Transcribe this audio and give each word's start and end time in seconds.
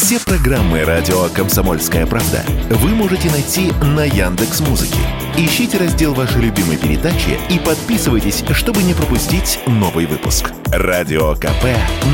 Все 0.00 0.20
программы 0.20 0.84
радио 0.84 1.28
Комсомольская 1.34 2.06
правда 2.06 2.44
вы 2.70 2.90
можете 2.90 3.28
найти 3.32 3.72
на 3.82 4.04
Яндекс 4.04 4.60
Музыке. 4.60 5.00
Ищите 5.36 5.76
раздел 5.76 6.14
вашей 6.14 6.40
любимой 6.40 6.76
передачи 6.76 7.36
и 7.50 7.58
подписывайтесь, 7.58 8.44
чтобы 8.52 8.84
не 8.84 8.94
пропустить 8.94 9.58
новый 9.66 10.06
выпуск. 10.06 10.52
Радио 10.66 11.34
КП 11.34 11.64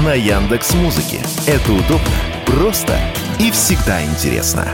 на 0.02 0.14
Яндекс 0.14 0.72
Музыке. 0.72 1.20
Это 1.46 1.72
удобно, 1.72 2.08
просто 2.46 2.98
и 3.38 3.50
всегда 3.50 4.02
интересно. 4.02 4.66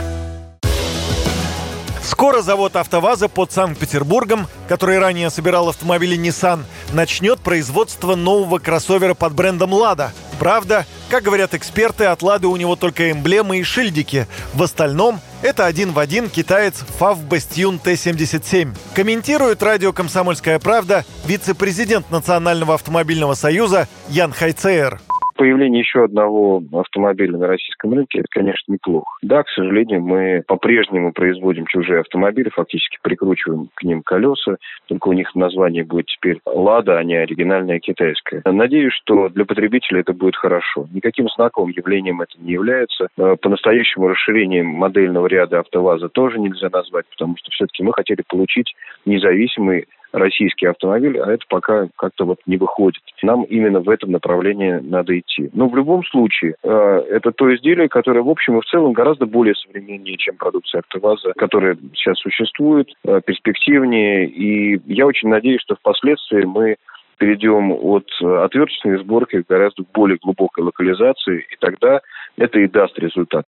Скоро 2.01 2.41
завод 2.41 2.77
«АвтоВАЗа» 2.77 3.27
под 3.27 3.51
Санкт-Петербургом, 3.51 4.47
который 4.69 4.99
ранее 4.99 5.29
собирал 5.29 5.67
автомобили 5.67 6.17
Nissan, 6.17 6.63
начнет 6.93 7.41
производство 7.41 8.15
нового 8.15 8.59
кроссовера 8.59 9.15
под 9.15 9.33
брендом 9.33 9.73
«Лада». 9.73 10.13
Правда, 10.39 10.85
как 11.11 11.23
говорят 11.23 11.53
эксперты, 11.53 12.05
от 12.05 12.21
«Лады» 12.21 12.47
у 12.47 12.55
него 12.55 12.77
только 12.77 13.11
эмблемы 13.11 13.57
и 13.57 13.63
шильдики. 13.63 14.27
В 14.53 14.63
остальном 14.63 15.19
это 15.41 15.65
один 15.65 15.91
в 15.91 15.99
один 15.99 16.29
китаец 16.29 16.85
FAV 16.97 17.27
Bastion 17.27 17.77
T-77. 17.83 18.73
Комментирует 18.95 19.61
радио 19.61 19.91
«Комсомольская 19.91 20.57
правда» 20.57 21.03
вице-президент 21.25 22.09
Национального 22.11 22.75
автомобильного 22.75 23.33
союза 23.33 23.89
Ян 24.07 24.31
Хайцер 24.31 25.01
появление 25.41 25.79
еще 25.79 26.03
одного 26.03 26.61
автомобиля 26.71 27.35
на 27.35 27.47
российском 27.47 27.95
рынке, 27.95 28.19
это, 28.19 28.27
конечно, 28.29 28.71
неплохо. 28.71 29.17
Да, 29.23 29.41
к 29.41 29.49
сожалению, 29.49 29.99
мы 29.99 30.43
по-прежнему 30.45 31.13
производим 31.13 31.65
чужие 31.65 32.01
автомобили, 32.01 32.49
фактически 32.49 32.99
прикручиваем 33.01 33.69
к 33.73 33.81
ним 33.81 34.03
колеса, 34.03 34.57
только 34.85 35.07
у 35.07 35.13
них 35.13 35.33
название 35.33 35.83
будет 35.83 36.05
теперь 36.05 36.41
«Лада», 36.45 36.99
а 36.99 37.03
не 37.03 37.15
оригинальное 37.15 37.79
китайское. 37.79 38.43
Надеюсь, 38.45 38.93
что 38.93 39.29
для 39.29 39.45
потребителя 39.45 40.01
это 40.01 40.13
будет 40.13 40.35
хорошо. 40.35 40.87
Никаким 40.93 41.27
знаковым 41.29 41.71
явлением 41.71 42.21
это 42.21 42.33
не 42.37 42.51
является. 42.51 43.07
Э, 43.17 43.35
по-настоящему 43.41 44.09
расширением 44.09 44.67
модельного 44.67 45.25
ряда 45.25 45.61
«АвтоВАЗа» 45.61 46.09
тоже 46.09 46.39
нельзя 46.39 46.69
назвать, 46.71 47.07
потому 47.09 47.35
что 47.37 47.49
все-таки 47.49 47.81
мы 47.81 47.93
хотели 47.93 48.21
получить 48.27 48.75
независимый 49.07 49.87
российский 50.11 50.65
автомобиль, 50.65 51.19
а 51.19 51.31
это 51.31 51.45
пока 51.49 51.87
как-то 51.97 52.25
вот 52.25 52.39
не 52.45 52.57
выходит. 52.57 53.01
Нам 53.23 53.43
именно 53.43 53.79
в 53.79 53.89
этом 53.89 54.11
направлении 54.11 54.79
надо 54.81 55.17
идти. 55.17 55.49
Но 55.53 55.67
в 55.67 55.75
любом 55.75 56.03
случае, 56.05 56.55
э, 56.63 57.03
это 57.09 57.31
то 57.31 57.53
изделие, 57.55 57.89
которое 57.89 58.21
в 58.21 58.29
общем 58.29 58.57
и 58.57 58.61
в 58.61 58.65
целом 58.65 58.93
гораздо 58.93 59.25
более 59.25 59.55
современнее, 59.55 60.17
чем 60.17 60.35
продукция 60.37 60.79
АвтоВАЗа, 60.79 61.33
которая 61.37 61.77
сейчас 61.93 62.17
существует, 62.19 62.89
э, 63.05 63.21
перспективнее. 63.25 64.27
И 64.27 64.81
я 64.85 65.05
очень 65.05 65.29
надеюсь, 65.29 65.61
что 65.61 65.75
впоследствии 65.75 66.43
мы 66.43 66.75
перейдем 67.17 67.71
от 67.71 68.09
отверточной 68.19 68.97
сборки 68.97 69.43
к 69.43 69.47
гораздо 69.47 69.83
более 69.93 70.17
глубокой 70.17 70.63
локализации, 70.63 71.45
и 71.51 71.55
тогда 71.59 72.01
это 72.35 72.59
и 72.59 72.67
даст 72.67 72.97
результат. 72.97 73.45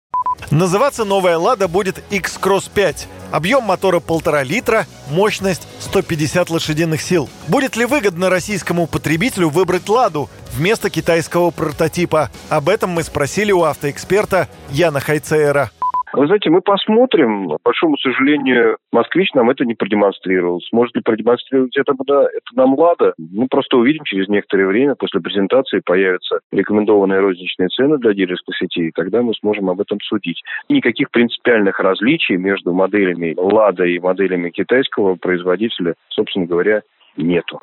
Называться 0.51 1.05
новая 1.05 1.39
«Лада» 1.39 1.69
будет 1.69 2.03
X-Cross 2.11 2.71
5. 2.75 3.07
Объем 3.31 3.63
мотора 3.63 4.01
полтора 4.01 4.43
литра, 4.43 4.87
мощность 5.09 5.69
150 5.79 6.51
лошадиных 6.51 7.01
сил. 7.01 7.29
Будет 7.47 7.77
ли 7.77 7.85
выгодно 7.85 8.31
российскому 8.31 8.89
потребителю 8.89 9.49
выбрать 9.49 9.89
«Ладу» 9.89 10.29
вместо 10.53 10.91
китайского 10.91 11.51
прототипа? 11.51 12.31
Об 12.49 12.69
этом 12.69 12.91
мы 12.91 13.05
спросили 13.05 13.53
у 13.53 13.63
автоэксперта 13.63 14.49
Яна 14.71 14.99
Хайцеера. 14.99 15.71
Вы 16.13 16.27
знаете, 16.27 16.51
мы 16.51 16.61
посмотрим. 16.61 17.49
К 17.49 17.63
большому 17.65 17.97
сожалению, 17.99 18.79
москвич 18.93 19.33
нам 19.35 19.49
это 19.51 19.65
не 19.65 19.75
продемонстрировал. 19.75 20.61
Сможет 20.69 20.97
ли 20.97 21.03
продемонстрировать 21.03 21.77
это, 21.77 21.95
да, 22.07 22.23
это 22.25 22.57
нам 22.57 22.75
Лада? 22.75 23.15
Мы 23.19 23.47
просто 23.49 23.77
увидим 23.77 24.05
через 24.05 24.29
некоторое 24.29 24.67
время, 24.67 24.95
после 24.97 25.21
презентации 25.21 25.81
появятся 25.85 26.41
рекомендованные 26.51 27.21
розничные 27.21 27.69
цены 27.69 27.99
для 27.99 28.13
дилерской 28.13 28.55
сети, 28.59 28.89
и 28.89 28.93
тогда 28.93 29.23
мы 29.23 29.35
сможем 29.35 29.71
об 29.71 29.81
этом 29.81 29.99
судить. 30.03 30.43
Никаких 30.69 31.11
принципиальных 31.11 31.79
различий 31.79 32.37
между 32.37 32.73
моделями 32.73 33.35
Лада 33.37 33.85
и 33.85 33.99
моделями 34.01 34.51
китайского 34.51 35.15
производителя, 35.15 35.95
собственно 36.09 36.47
говоря, 36.47 36.83
нету. 37.17 37.59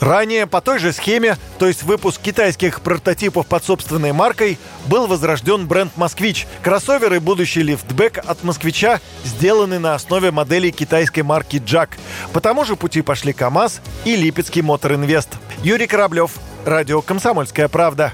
Ранее 0.00 0.46
по 0.46 0.60
той 0.60 0.78
же 0.78 0.92
схеме, 0.92 1.36
то 1.58 1.66
есть 1.66 1.82
выпуск 1.82 2.20
китайских 2.20 2.82
прототипов 2.82 3.46
под 3.46 3.64
собственной 3.64 4.12
маркой, 4.12 4.58
был 4.86 5.06
возрожден 5.06 5.66
бренд 5.66 5.96
«Москвич». 5.96 6.46
Кроссоверы 6.62 7.18
будущий 7.18 7.62
лифтбэк 7.62 8.18
от 8.18 8.44
«Москвича» 8.44 9.00
сделаны 9.24 9.78
на 9.78 9.94
основе 9.94 10.30
моделей 10.30 10.70
китайской 10.70 11.22
марки 11.22 11.62
«Джак». 11.64 11.96
По 12.34 12.40
тому 12.40 12.64
же 12.64 12.76
пути 12.76 13.00
пошли 13.00 13.32
КАМАЗ 13.32 13.80
и 14.04 14.16
Липецкий 14.16 14.62
Мотор 14.62 14.94
Инвест. 14.94 15.30
Юрий 15.62 15.86
Кораблев, 15.86 16.32
Радио 16.66 17.00
«Комсомольская 17.00 17.68
правда». 17.68 18.12